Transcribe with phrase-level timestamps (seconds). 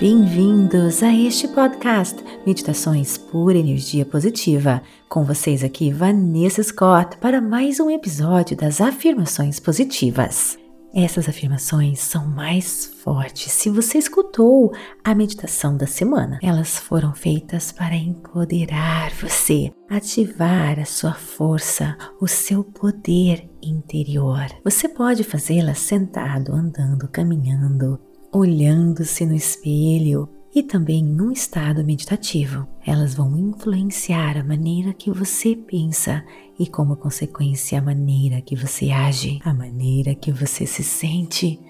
[0.00, 4.80] Bem-vindos a este podcast Meditações por Energia Positiva.
[5.08, 10.56] Com vocês aqui, Vanessa Scott, para mais um episódio das afirmações positivas.
[10.94, 14.72] Essas afirmações são mais fortes se você escutou
[15.02, 16.38] a meditação da semana.
[16.44, 24.46] Elas foram feitas para empoderar você, ativar a sua força, o seu poder interior.
[24.62, 27.98] Você pode fazê-las sentado, andando, caminhando,
[28.32, 32.66] olhando-se no espelho e também num estado meditativo.
[32.84, 36.24] Elas vão influenciar a maneira que você pensa
[36.58, 41.60] e, como consequência, a maneira que você age, a maneira que você se sente,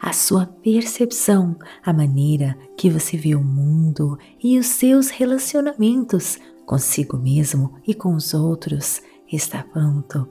[0.00, 7.16] a sua percepção, a maneira que você vê o mundo e os seus relacionamentos consigo
[7.16, 10.28] mesmo e com os outros está pronto.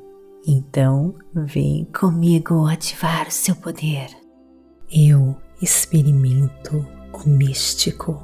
[0.48, 4.08] Então, vem comigo ativar o seu poder.
[4.90, 8.22] Eu experimento o místico.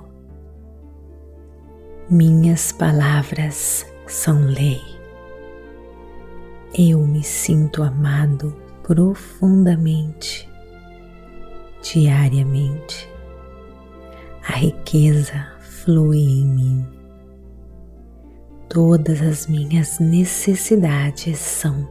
[2.10, 4.82] Minhas palavras são lei.
[6.78, 10.50] Eu me sinto amado profundamente,
[11.82, 13.10] diariamente.
[14.48, 16.88] A riqueza flui em mim.
[18.70, 21.88] Todas as minhas necessidades são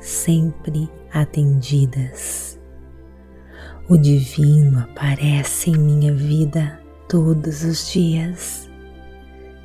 [0.00, 2.58] sempre atendidas.
[3.88, 8.70] O divino aparece em minha vida todos os dias.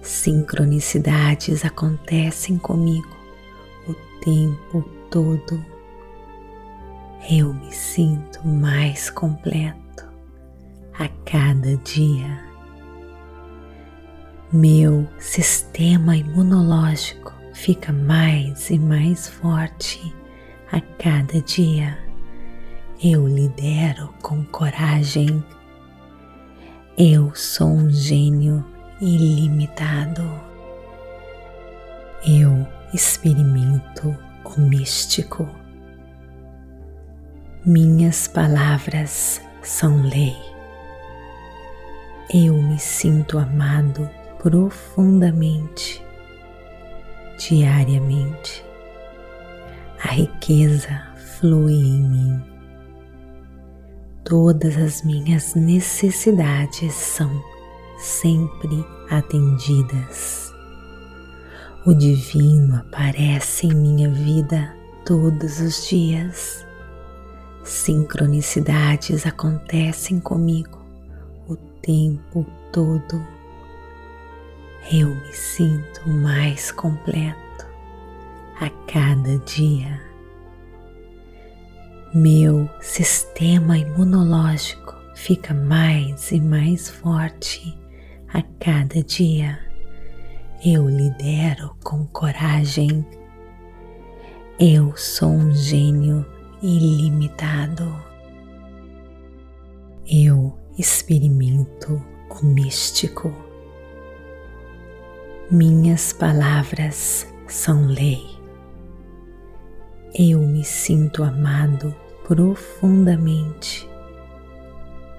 [0.02, 3.16] Sincronicidades acontecem comigo
[3.88, 5.64] o tempo todo.
[7.30, 10.06] Eu me sinto mais completo
[10.98, 12.44] a cada dia.
[14.52, 20.12] Meu sistema imunológico fica mais e mais forte
[20.72, 22.07] a cada dia
[23.04, 25.44] eu lidero com coragem.
[26.98, 28.66] Eu sou um gênio
[29.00, 30.24] ilimitado.
[32.26, 35.48] Eu experimento o místico.
[37.64, 40.36] Minhas palavras são lei.
[42.34, 44.10] Eu me sinto amado
[44.40, 46.04] profundamente,
[47.38, 48.66] diariamente.
[50.04, 52.57] A riqueza flui em mim
[54.28, 57.32] todas as minhas necessidades são
[57.98, 60.52] sempre atendidas.
[61.86, 66.66] O divino aparece em minha vida todos os dias.
[67.64, 70.78] Sincronicidades acontecem comigo
[71.48, 73.26] o tempo todo.
[74.92, 77.66] Eu me sinto mais completo
[78.60, 80.07] a cada dia
[82.14, 87.78] meu sistema imunológico fica mais e mais forte
[88.34, 89.60] a cada dia.
[90.66, 93.06] Eu lidero com coragem.
[94.58, 96.26] Eu sou um gênio
[96.62, 97.94] ilimitado.
[100.10, 103.34] Eu experimento o místico.
[105.52, 108.37] Minhas palavras são lei
[110.14, 111.94] eu me sinto amado
[112.28, 113.88] profundamente,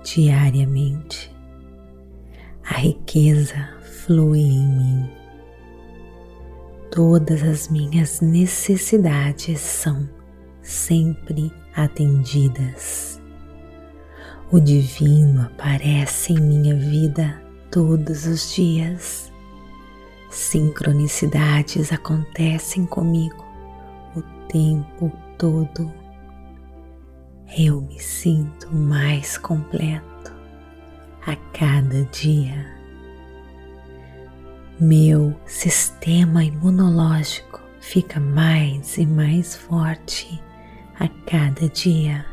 [0.05, 1.35] diariamente.
[2.65, 5.11] A riqueza flui em mim.
[6.91, 10.09] Todas as minhas necessidades são
[10.63, 13.21] sempre atendidas.
[14.51, 19.31] O divino aparece em minha vida todos os dias.
[20.31, 23.48] Sincronicidades acontecem comigo
[24.49, 25.93] tempo todo
[27.57, 30.35] eu me sinto mais completo
[31.27, 32.67] a cada dia.
[34.79, 40.41] Meu sistema imunológico fica mais e mais forte
[41.01, 42.27] a cada dia.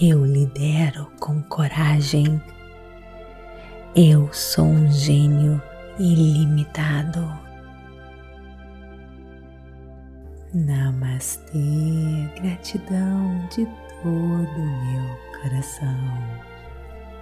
[0.00, 2.42] Eu lidero com coragem.
[3.94, 5.62] Eu sou um gênio
[5.98, 7.47] ilimitado.
[10.54, 11.52] Namastê,
[12.40, 13.66] gratidão de
[14.02, 15.94] todo o meu coração.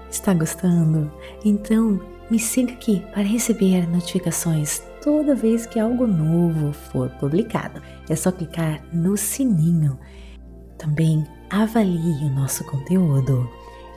[0.09, 1.11] Está gostando?
[1.45, 2.01] Então
[2.31, 7.83] me siga aqui para receber notificações toda vez que algo novo for publicado.
[8.09, 9.99] É só clicar no sininho.
[10.79, 13.51] Também avalie o nosso conteúdo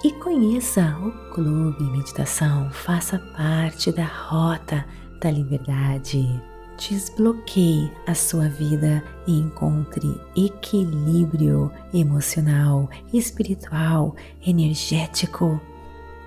[0.03, 2.71] e conheça o Clube Meditação.
[2.71, 4.83] Faça parte da Rota
[5.21, 6.41] da Liberdade
[6.79, 14.15] desbloqueie a sua vida e encontre equilíbrio emocional, espiritual,
[14.45, 15.59] energético.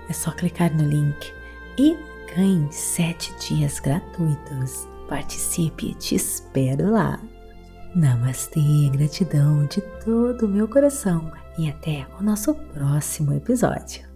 [0.07, 1.33] É só clicar no link
[1.77, 1.97] e
[2.35, 4.87] ganhe 7 dias gratuitos.
[5.09, 7.19] Participe, te espero lá.
[7.95, 14.12] Namastê, gratidão de todo o meu coração e até o nosso próximo episódio.